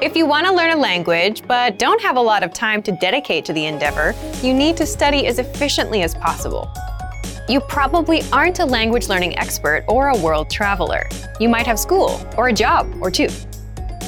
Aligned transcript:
If 0.00 0.14
you 0.14 0.26
want 0.26 0.46
to 0.46 0.52
learn 0.52 0.70
a 0.70 0.76
language 0.76 1.42
but 1.48 1.76
don't 1.76 2.00
have 2.02 2.16
a 2.16 2.20
lot 2.20 2.44
of 2.44 2.54
time 2.54 2.84
to 2.84 2.92
dedicate 2.92 3.44
to 3.46 3.52
the 3.52 3.66
endeavor, 3.66 4.14
you 4.44 4.54
need 4.54 4.76
to 4.76 4.86
study 4.86 5.26
as 5.26 5.40
efficiently 5.40 6.04
as 6.04 6.14
possible. 6.14 6.72
You 7.48 7.58
probably 7.58 8.22
aren't 8.32 8.60
a 8.60 8.64
language 8.64 9.08
learning 9.08 9.36
expert 9.36 9.84
or 9.88 10.10
a 10.10 10.16
world 10.16 10.50
traveler. 10.50 11.08
You 11.40 11.48
might 11.48 11.66
have 11.66 11.80
school 11.80 12.24
or 12.36 12.46
a 12.46 12.52
job 12.52 12.88
or 13.00 13.10
two. 13.10 13.28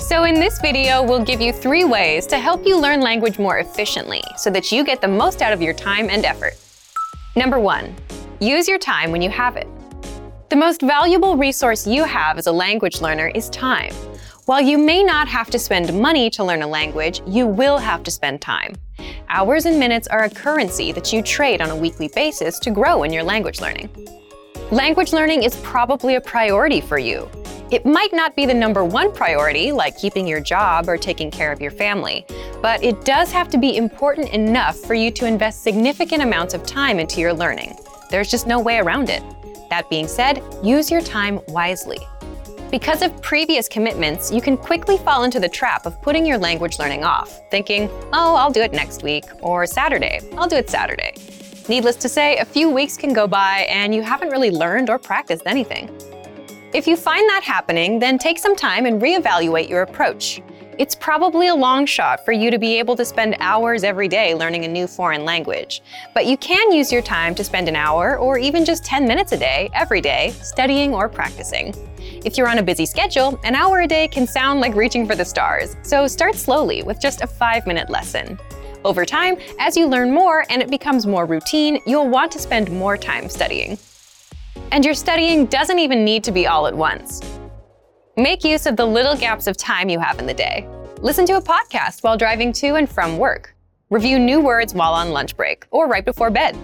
So 0.00 0.24
in 0.24 0.36
this 0.36 0.58
video, 0.58 1.02
we'll 1.02 1.22
give 1.22 1.42
you 1.42 1.52
three 1.52 1.84
ways 1.84 2.26
to 2.28 2.38
help 2.38 2.66
you 2.66 2.80
learn 2.80 3.02
language 3.02 3.38
more 3.38 3.58
efficiently 3.58 4.22
so 4.38 4.48
that 4.52 4.72
you 4.72 4.84
get 4.84 5.02
the 5.02 5.08
most 5.08 5.42
out 5.42 5.52
of 5.52 5.60
your 5.60 5.74
time 5.74 6.08
and 6.08 6.24
effort. 6.24 6.54
Number 7.36 7.60
one, 7.60 7.94
use 8.40 8.66
your 8.66 8.78
time 8.78 9.12
when 9.12 9.20
you 9.20 9.28
have 9.28 9.58
it. 9.58 9.68
The 10.48 10.56
most 10.56 10.80
valuable 10.80 11.36
resource 11.36 11.86
you 11.86 12.04
have 12.04 12.38
as 12.38 12.46
a 12.46 12.52
language 12.52 13.02
learner 13.02 13.28
is 13.28 13.50
time. 13.50 13.92
While 14.46 14.60
you 14.60 14.76
may 14.76 15.02
not 15.02 15.26
have 15.28 15.48
to 15.52 15.58
spend 15.58 15.98
money 15.98 16.28
to 16.28 16.44
learn 16.44 16.60
a 16.60 16.66
language, 16.66 17.22
you 17.26 17.46
will 17.46 17.78
have 17.78 18.02
to 18.02 18.10
spend 18.10 18.42
time. 18.42 18.74
Hours 19.30 19.64
and 19.64 19.78
minutes 19.78 20.06
are 20.08 20.24
a 20.24 20.28
currency 20.28 20.92
that 20.92 21.14
you 21.14 21.22
trade 21.22 21.62
on 21.62 21.70
a 21.70 21.76
weekly 21.76 22.08
basis 22.08 22.58
to 22.58 22.70
grow 22.70 23.04
in 23.04 23.12
your 23.12 23.22
language 23.22 23.62
learning. 23.62 23.88
Language 24.70 25.14
learning 25.14 25.44
is 25.44 25.56
probably 25.62 26.16
a 26.16 26.20
priority 26.20 26.82
for 26.82 26.98
you. 26.98 27.26
It 27.70 27.86
might 27.86 28.12
not 28.12 28.36
be 28.36 28.44
the 28.44 28.52
number 28.52 28.84
one 28.84 29.12
priority, 29.12 29.72
like 29.72 29.96
keeping 29.96 30.26
your 30.26 30.40
job 30.40 30.90
or 30.90 30.98
taking 30.98 31.30
care 31.30 31.50
of 31.50 31.62
your 31.62 31.70
family, 31.70 32.26
but 32.60 32.84
it 32.84 33.02
does 33.06 33.32
have 33.32 33.48
to 33.48 33.56
be 33.56 33.78
important 33.78 34.28
enough 34.28 34.76
for 34.76 34.92
you 34.92 35.10
to 35.12 35.26
invest 35.26 35.62
significant 35.62 36.22
amounts 36.22 36.52
of 36.52 36.66
time 36.66 36.98
into 36.98 37.18
your 37.18 37.32
learning. 37.32 37.78
There's 38.10 38.30
just 38.30 38.46
no 38.46 38.60
way 38.60 38.76
around 38.76 39.08
it. 39.08 39.22
That 39.70 39.88
being 39.88 40.06
said, 40.06 40.42
use 40.62 40.90
your 40.90 41.00
time 41.00 41.40
wisely. 41.48 41.98
Because 42.74 43.02
of 43.02 43.22
previous 43.22 43.68
commitments, 43.68 44.32
you 44.32 44.42
can 44.42 44.56
quickly 44.56 44.98
fall 44.98 45.22
into 45.22 45.38
the 45.38 45.48
trap 45.48 45.86
of 45.86 46.02
putting 46.02 46.26
your 46.26 46.38
language 46.38 46.80
learning 46.80 47.04
off, 47.04 47.48
thinking, 47.48 47.88
oh, 48.12 48.34
I'll 48.34 48.50
do 48.50 48.62
it 48.62 48.72
next 48.72 49.04
week, 49.04 49.22
or 49.42 49.64
Saturday, 49.64 50.18
I'll 50.36 50.48
do 50.48 50.56
it 50.56 50.68
Saturday. 50.68 51.14
Needless 51.68 51.94
to 51.94 52.08
say, 52.08 52.38
a 52.38 52.44
few 52.44 52.68
weeks 52.68 52.96
can 52.96 53.12
go 53.12 53.28
by 53.28 53.60
and 53.70 53.94
you 53.94 54.02
haven't 54.02 54.30
really 54.30 54.50
learned 54.50 54.90
or 54.90 54.98
practiced 54.98 55.44
anything. 55.46 55.88
If 56.72 56.88
you 56.88 56.96
find 56.96 57.28
that 57.28 57.44
happening, 57.44 58.00
then 58.00 58.18
take 58.18 58.40
some 58.40 58.56
time 58.56 58.86
and 58.86 59.00
reevaluate 59.00 59.68
your 59.68 59.82
approach. 59.82 60.42
It's 60.76 60.96
probably 60.96 61.46
a 61.46 61.54
long 61.54 61.86
shot 61.86 62.24
for 62.24 62.32
you 62.32 62.50
to 62.50 62.58
be 62.58 62.80
able 62.80 62.96
to 62.96 63.04
spend 63.04 63.36
hours 63.38 63.84
every 63.84 64.08
day 64.08 64.34
learning 64.34 64.64
a 64.64 64.68
new 64.68 64.88
foreign 64.88 65.24
language, 65.24 65.80
but 66.12 66.26
you 66.26 66.36
can 66.36 66.72
use 66.72 66.90
your 66.90 67.02
time 67.02 67.36
to 67.36 67.44
spend 67.44 67.68
an 67.68 67.76
hour 67.76 68.18
or 68.18 68.36
even 68.36 68.64
just 68.64 68.84
10 68.84 69.06
minutes 69.06 69.30
a 69.30 69.36
day, 69.36 69.70
every 69.74 70.00
day, 70.00 70.34
studying 70.42 70.92
or 70.92 71.08
practicing. 71.08 71.72
If 72.24 72.38
you're 72.38 72.48
on 72.48 72.56
a 72.56 72.62
busy 72.62 72.86
schedule, 72.86 73.38
an 73.44 73.54
hour 73.54 73.82
a 73.82 73.86
day 73.86 74.08
can 74.08 74.26
sound 74.26 74.60
like 74.60 74.74
reaching 74.74 75.06
for 75.06 75.14
the 75.14 75.26
stars, 75.26 75.76
so 75.82 76.06
start 76.06 76.34
slowly 76.34 76.82
with 76.82 76.98
just 76.98 77.20
a 77.20 77.26
five 77.26 77.66
minute 77.66 77.90
lesson. 77.90 78.38
Over 78.82 79.04
time, 79.04 79.36
as 79.58 79.76
you 79.76 79.86
learn 79.86 80.10
more 80.10 80.46
and 80.48 80.62
it 80.62 80.70
becomes 80.70 81.06
more 81.06 81.26
routine, 81.26 81.80
you'll 81.86 82.08
want 82.08 82.32
to 82.32 82.38
spend 82.38 82.70
more 82.72 82.96
time 82.96 83.28
studying. 83.28 83.76
And 84.72 84.86
your 84.86 84.94
studying 84.94 85.44
doesn't 85.46 85.78
even 85.78 86.02
need 86.02 86.24
to 86.24 86.32
be 86.32 86.46
all 86.46 86.66
at 86.66 86.74
once. 86.74 87.20
Make 88.16 88.42
use 88.42 88.64
of 88.64 88.76
the 88.76 88.86
little 88.86 89.16
gaps 89.16 89.46
of 89.46 89.58
time 89.58 89.90
you 89.90 89.98
have 89.98 90.18
in 90.18 90.24
the 90.24 90.32
day. 90.32 90.66
Listen 91.02 91.26
to 91.26 91.36
a 91.36 91.42
podcast 91.42 92.02
while 92.02 92.16
driving 92.16 92.54
to 92.54 92.76
and 92.76 92.88
from 92.88 93.18
work. 93.18 93.54
Review 93.90 94.18
new 94.18 94.40
words 94.40 94.72
while 94.72 94.94
on 94.94 95.10
lunch 95.10 95.36
break 95.36 95.66
or 95.70 95.88
right 95.88 96.06
before 96.06 96.30
bed. 96.30 96.56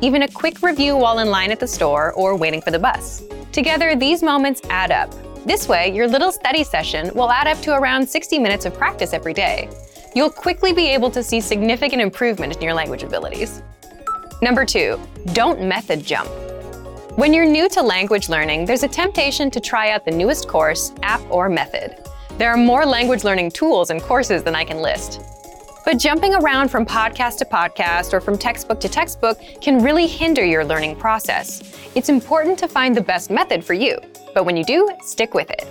Even 0.00 0.22
a 0.22 0.28
quick 0.28 0.60
review 0.60 0.96
while 0.96 1.20
in 1.20 1.30
line 1.30 1.52
at 1.52 1.60
the 1.60 1.68
store 1.68 2.12
or 2.14 2.36
waiting 2.36 2.60
for 2.60 2.72
the 2.72 2.80
bus. 2.80 3.22
Together, 3.54 3.94
these 3.94 4.20
moments 4.20 4.60
add 4.68 4.90
up. 4.90 5.14
This 5.46 5.68
way, 5.68 5.94
your 5.94 6.08
little 6.08 6.32
study 6.32 6.64
session 6.64 7.12
will 7.14 7.30
add 7.30 7.46
up 7.46 7.60
to 7.60 7.72
around 7.72 8.04
60 8.04 8.40
minutes 8.40 8.64
of 8.64 8.74
practice 8.74 9.12
every 9.12 9.32
day. 9.32 9.70
You'll 10.12 10.28
quickly 10.28 10.72
be 10.72 10.88
able 10.88 11.08
to 11.12 11.22
see 11.22 11.40
significant 11.40 12.02
improvement 12.02 12.56
in 12.56 12.62
your 12.62 12.74
language 12.74 13.04
abilities. 13.04 13.62
Number 14.42 14.64
two, 14.64 14.98
don't 15.34 15.62
method 15.62 16.04
jump. 16.04 16.28
When 17.16 17.32
you're 17.32 17.46
new 17.46 17.68
to 17.68 17.80
language 17.80 18.28
learning, 18.28 18.64
there's 18.64 18.82
a 18.82 18.88
temptation 18.88 19.52
to 19.52 19.60
try 19.60 19.92
out 19.92 20.04
the 20.04 20.10
newest 20.10 20.48
course, 20.48 20.92
app, 21.04 21.22
or 21.30 21.48
method. 21.48 21.96
There 22.38 22.50
are 22.50 22.56
more 22.56 22.84
language 22.84 23.22
learning 23.22 23.52
tools 23.52 23.90
and 23.90 24.02
courses 24.02 24.42
than 24.42 24.56
I 24.56 24.64
can 24.64 24.78
list. 24.78 25.20
But 25.84 25.98
jumping 25.98 26.34
around 26.34 26.70
from 26.70 26.86
podcast 26.86 27.36
to 27.38 27.44
podcast 27.44 28.14
or 28.14 28.20
from 28.20 28.38
textbook 28.38 28.80
to 28.80 28.88
textbook 28.88 29.38
can 29.60 29.82
really 29.82 30.06
hinder 30.06 30.42
your 30.42 30.64
learning 30.64 30.96
process. 30.96 31.62
It's 31.94 32.08
important 32.08 32.58
to 32.60 32.68
find 32.68 32.96
the 32.96 33.02
best 33.02 33.30
method 33.30 33.62
for 33.62 33.74
you, 33.74 33.98
but 34.32 34.46
when 34.46 34.56
you 34.56 34.64
do, 34.64 34.88
stick 35.02 35.34
with 35.34 35.50
it. 35.50 35.66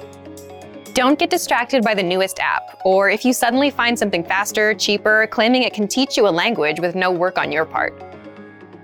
Don't 0.94 1.18
get 1.18 1.32
distracted 1.32 1.84
by 1.84 1.96
the 1.96 2.04
newest 2.04 2.40
app, 2.40 2.80
or 2.86 3.10
if 3.10 3.26
you 3.26 3.34
suddenly 3.34 3.72
find 3.72 3.98
something 3.98 4.24
faster, 4.24 4.76
cheaper, 4.76 5.28
claiming 5.32 5.64
it 5.64 5.74
can 5.74 5.88
teach 5.88 6.16
you 6.16 6.28
a 6.28 6.30
language 6.30 6.80
with 6.80 6.94
no 6.94 7.10
work 7.10 7.40
on 7.40 7.52
your 7.52 7.66
part. 7.66 8.00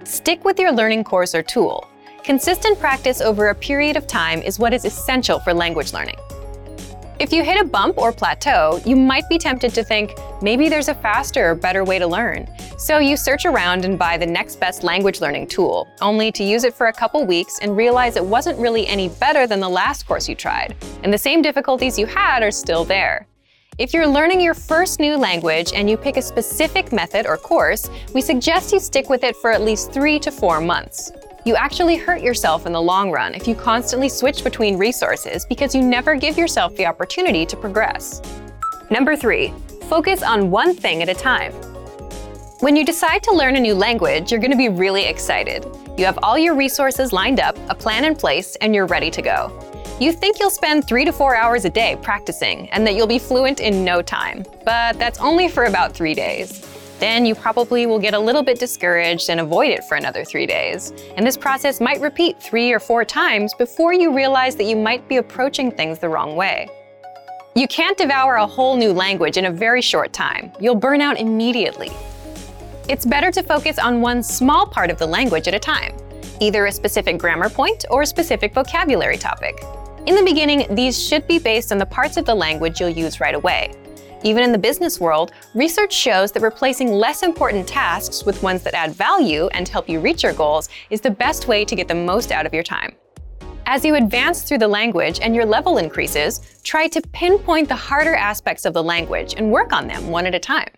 Stick 0.06 0.44
with 0.44 0.58
your 0.58 0.72
learning 0.72 1.04
course 1.04 1.36
or 1.36 1.44
tool. 1.44 1.88
Consistent 2.24 2.80
practice 2.80 3.22
over 3.22 3.50
a 3.50 3.56
period 3.56 3.96
of 3.96 4.08
time 4.08 4.42
is 4.42 4.58
what 4.58 4.74
is 4.74 4.84
essential 4.84 5.40
for 5.40 5.54
language 5.54 5.94
learning. 5.94 6.18
If 7.20 7.32
you 7.32 7.44
hit 7.44 7.62
a 7.62 7.66
bump 7.66 8.00
or 8.00 8.12
plateau, 8.12 8.82
you 8.84 8.96
might 8.96 9.30
be 9.30 9.38
tempted 9.38 9.76
to 9.76 9.84
think, 9.84 10.12
maybe 10.42 10.70
there's 10.70 10.88
a 10.88 10.94
faster 10.94 11.52
or 11.52 11.56
better 11.56 11.84
way 11.84 12.00
to 12.00 12.08
learn. 12.08 12.48
So 12.78 13.00
you 13.00 13.18
search 13.18 13.46
around 13.46 13.86
and 13.86 14.00
buy 14.00 14.18
the 14.18 14.26
next 14.26 14.60
best 14.60 14.84
language 14.84 15.22
learning 15.22 15.48
tool, 15.48 15.88
only 16.02 16.32
to 16.34 16.44
use 16.44 16.64
it 16.64 16.74
for 16.74 16.88
a 16.88 16.94
couple 16.94 17.26
weeks 17.26 17.60
and 17.60 17.76
realize 17.76 18.16
it 18.16 18.26
wasn't 18.26 18.60
really 18.60 18.88
any 18.88 19.10
better 19.10 19.48
than 19.48 19.60
the 19.60 19.70
last 19.70 20.08
course 20.08 20.30
you 20.30 20.36
tried, 20.36 20.76
and 21.04 21.14
the 21.14 21.18
same 21.18 21.42
difficulties 21.42 22.00
you 22.00 22.06
had 22.06 22.44
are 22.44 22.52
still 22.52 22.86
there. 22.86 23.28
If 23.78 23.94
you're 23.94 24.08
learning 24.08 24.42
your 24.42 24.54
first 24.54 25.00
new 25.00 25.16
language 25.16 25.72
and 25.74 25.90
you 25.90 25.96
pick 25.96 26.18
a 26.18 26.22
specific 26.22 26.92
method 26.92 27.26
or 27.26 27.38
course, 27.38 27.90
we 28.14 28.22
suggest 28.22 28.74
you 28.74 28.80
stick 28.80 29.10
with 29.10 29.24
it 29.24 29.38
for 29.38 29.52
at 29.52 29.62
least 29.62 29.94
three 29.94 30.20
to 30.20 30.32
four 30.32 30.60
months. 30.60 31.14
You 31.46 31.56
actually 31.56 31.96
hurt 31.96 32.22
yourself 32.22 32.66
in 32.66 32.74
the 32.74 32.82
long 32.82 33.10
run 33.10 33.34
if 33.34 33.48
you 33.48 33.56
constantly 33.56 34.10
switch 34.10 34.44
between 34.44 34.78
resources 34.78 35.46
because 35.46 35.74
you 35.74 35.82
never 35.82 36.16
give 36.16 36.38
yourself 36.38 36.76
the 36.76 36.86
opportunity 36.86 37.46
to 37.46 37.56
progress. 37.56 38.22
Number 38.92 39.16
three, 39.16 39.54
focus 39.90 40.22
on 40.22 40.52
one 40.52 40.76
thing 40.76 41.02
at 41.02 41.10
a 41.10 41.16
time. 41.16 41.52
When 42.60 42.76
you 42.76 42.86
decide 42.86 43.24
to 43.24 43.32
learn 43.32 43.56
a 43.56 43.60
new 43.60 43.74
language, 43.74 44.32
you're 44.32 44.40
going 44.40 44.52
to 44.52 44.58
be 44.58 44.70
really 44.70 45.06
excited. 45.06 45.66
You 45.98 46.06
have 46.06 46.20
all 46.22 46.38
your 46.38 46.54
resources 46.54 47.12
lined 47.12 47.40
up, 47.40 47.58
a 47.70 47.76
plan 47.76 48.06
in 48.06 48.16
place, 48.16 48.56
and 48.58 48.76
you're 48.76 48.86
ready 48.86 49.10
to 49.10 49.22
go. 49.24 49.52
You 50.00 50.14
think 50.14 50.40
you'll 50.40 50.52
spend 50.52 50.86
three 50.86 51.06
to 51.06 51.12
four 51.12 51.36
hours 51.36 51.66
a 51.66 51.72
day 51.72 51.98
practicing 52.04 52.70
and 52.70 52.86
that 52.86 52.94
you'll 52.94 53.08
be 53.08 53.18
fluent 53.18 53.62
in 53.62 53.84
no 53.84 54.04
time, 54.04 54.46
but 54.64 55.00
that's 55.00 55.20
only 55.20 55.48
for 55.48 55.64
about 55.64 55.94
three 55.94 56.14
days. 56.14 56.64
Then 57.00 57.26
you 57.26 57.34
probably 57.34 57.88
will 57.88 58.00
get 58.00 58.14
a 58.14 58.20
little 58.20 58.44
bit 58.44 58.60
discouraged 58.60 59.32
and 59.32 59.40
avoid 59.40 59.72
it 59.72 59.84
for 59.86 59.96
another 59.96 60.24
three 60.24 60.46
days. 60.46 60.94
And 61.18 61.26
this 61.26 61.36
process 61.36 61.82
might 61.82 62.00
repeat 62.00 62.40
three 62.40 62.72
or 62.72 62.80
four 62.80 63.04
times 63.06 63.56
before 63.56 63.94
you 63.94 64.16
realize 64.16 64.56
that 64.58 64.66
you 64.66 64.76
might 64.76 65.08
be 65.08 65.18
approaching 65.18 65.72
things 65.72 65.98
the 65.98 66.10
wrong 66.10 66.36
way. 66.36 66.70
You 67.60 67.68
can't 67.68 67.98
devour 67.98 68.36
a 68.36 68.48
whole 68.48 68.78
new 68.78 68.94
language 68.94 69.36
in 69.36 69.44
a 69.44 69.52
very 69.52 69.82
short 69.82 70.14
time. 70.14 70.54
You'll 70.62 70.76
burn 70.76 71.02
out 71.02 71.20
immediately. 71.20 71.92
It's 72.88 73.06
better 73.06 73.32
to 73.32 73.44
focus 73.44 73.78
on 73.78 74.00
one 74.00 74.24
small 74.24 74.66
part 74.66 74.90
of 74.90 74.98
the 74.98 75.06
language 75.06 75.46
at 75.50 75.54
a 75.54 75.60
time, 75.60 75.94
either 76.40 76.68
a 76.68 76.72
specific 76.72 77.18
grammar 77.18 77.50
point 77.50 77.84
or 77.90 78.04
a 78.04 78.06
specific 78.06 78.54
vocabulary 78.54 79.18
topic. 79.18 79.62
In 80.06 80.16
the 80.16 80.24
beginning, 80.24 80.74
these 80.74 80.98
should 81.06 81.28
be 81.28 81.38
based 81.38 81.74
on 81.74 81.78
the 81.78 81.86
parts 81.86 82.16
of 82.16 82.24
the 82.24 82.34
language 82.34 82.80
you'll 82.80 82.88
use 82.88 83.20
right 83.20 83.36
away. 83.36 83.74
Even 84.24 84.42
in 84.42 84.54
the 84.54 84.58
business 84.58 85.02
world, 85.02 85.34
research 85.54 85.92
shows 85.92 86.32
that 86.32 86.42
replacing 86.42 86.94
less 86.94 87.24
important 87.24 87.68
tasks 87.68 88.24
with 88.24 88.42
ones 88.42 88.64
that 88.64 88.74
add 88.74 88.94
value 88.94 89.48
and 89.48 89.68
help 89.68 89.90
you 89.90 90.00
reach 90.00 90.24
your 90.24 90.32
goals 90.32 90.70
is 90.92 91.02
the 91.02 91.12
best 91.12 91.50
way 91.50 91.66
to 91.66 91.76
get 91.76 91.90
the 91.90 91.96
most 91.96 92.32
out 92.32 92.46
of 92.46 92.54
your 92.54 92.64
time. 92.64 92.96
As 93.72 93.86
you 93.86 93.94
advance 93.94 94.42
through 94.42 94.58
the 94.58 94.68
language 94.68 95.20
and 95.22 95.36
your 95.36 95.46
level 95.46 95.78
increases, 95.78 96.60
try 96.64 96.88
to 96.88 97.00
pinpoint 97.14 97.68
the 97.68 97.76
harder 97.76 98.16
aspects 98.16 98.66
of 98.66 98.74
the 98.74 98.82
language 98.82 99.36
and 99.38 99.52
work 99.52 99.74
on 99.74 99.86
them 99.86 100.08
one 100.08 100.26
at 100.26 100.34
a 100.34 100.40
time. 100.40 100.70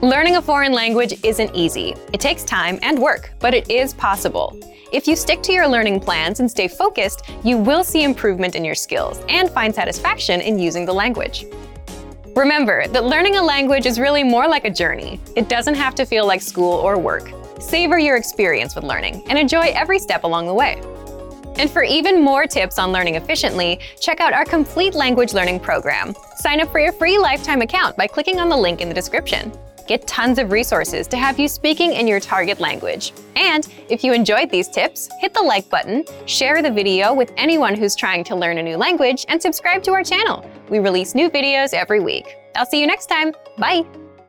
Learning 0.00 0.36
a 0.36 0.40
foreign 0.40 0.72
language 0.72 1.22
isn't 1.22 1.54
easy. 1.54 1.94
It 2.14 2.18
takes 2.18 2.44
time 2.44 2.78
and 2.80 2.98
work, 2.98 3.30
but 3.40 3.52
it 3.52 3.70
is 3.70 3.92
possible. 3.92 4.58
If 4.90 5.06
you 5.06 5.16
stick 5.16 5.42
to 5.42 5.52
your 5.52 5.68
learning 5.68 6.00
plans 6.00 6.40
and 6.40 6.50
stay 6.50 6.66
focused, 6.66 7.28
you 7.44 7.58
will 7.58 7.84
see 7.84 8.04
improvement 8.04 8.54
in 8.54 8.64
your 8.64 8.74
skills 8.74 9.20
and 9.28 9.50
find 9.50 9.74
satisfaction 9.74 10.40
in 10.40 10.58
using 10.58 10.86
the 10.86 10.94
language. 10.94 11.44
Remember 12.34 12.88
that 12.88 13.04
learning 13.04 13.36
a 13.36 13.42
language 13.42 13.84
is 13.84 14.00
really 14.00 14.24
more 14.24 14.48
like 14.48 14.64
a 14.64 14.70
journey. 14.70 15.20
It 15.36 15.50
doesn't 15.50 15.74
have 15.74 15.94
to 15.96 16.06
feel 16.06 16.26
like 16.26 16.40
school 16.40 16.72
or 16.72 16.98
work. 16.98 17.30
Savor 17.60 17.98
your 17.98 18.16
experience 18.16 18.74
with 18.74 18.84
learning 18.84 19.24
and 19.28 19.38
enjoy 19.38 19.72
every 19.74 19.98
step 19.98 20.24
along 20.24 20.46
the 20.46 20.54
way. 20.54 20.80
And 21.58 21.70
for 21.70 21.82
even 21.82 22.22
more 22.22 22.46
tips 22.46 22.78
on 22.78 22.92
learning 22.92 23.16
efficiently, 23.16 23.80
check 24.00 24.20
out 24.20 24.32
our 24.32 24.44
complete 24.44 24.94
language 24.94 25.34
learning 25.34 25.60
program. 25.60 26.14
Sign 26.36 26.60
up 26.60 26.70
for 26.70 26.78
your 26.78 26.92
free 26.92 27.18
lifetime 27.18 27.62
account 27.62 27.96
by 27.96 28.06
clicking 28.06 28.38
on 28.38 28.48
the 28.48 28.56
link 28.56 28.80
in 28.80 28.88
the 28.88 28.94
description. 28.94 29.52
Get 29.88 30.06
tons 30.06 30.38
of 30.38 30.52
resources 30.52 31.08
to 31.08 31.16
have 31.16 31.38
you 31.38 31.48
speaking 31.48 31.94
in 31.94 32.06
your 32.06 32.20
target 32.20 32.60
language. 32.60 33.12
And 33.36 33.66
if 33.88 34.04
you 34.04 34.12
enjoyed 34.12 34.50
these 34.50 34.68
tips, 34.68 35.08
hit 35.18 35.32
the 35.32 35.42
like 35.42 35.68
button, 35.70 36.04
share 36.26 36.62
the 36.62 36.70
video 36.70 37.14
with 37.14 37.32
anyone 37.38 37.74
who's 37.74 37.96
trying 37.96 38.22
to 38.24 38.36
learn 38.36 38.58
a 38.58 38.62
new 38.62 38.76
language, 38.76 39.24
and 39.28 39.40
subscribe 39.40 39.82
to 39.84 39.92
our 39.92 40.04
channel. 40.04 40.48
We 40.68 40.78
release 40.78 41.14
new 41.14 41.30
videos 41.30 41.72
every 41.72 42.00
week. 42.00 42.36
I'll 42.54 42.66
see 42.66 42.80
you 42.80 42.86
next 42.86 43.06
time. 43.06 43.32
Bye! 43.56 44.07